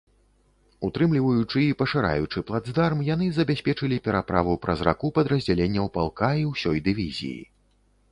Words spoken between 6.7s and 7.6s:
дывізіі.